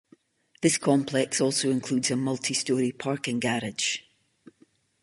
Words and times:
This 0.63 0.79
complex 0.79 1.39
also 1.39 1.69
includes 1.69 2.09
a 2.09 2.15
multistory 2.15 2.97
parking 2.97 3.39
garage. 3.39 3.99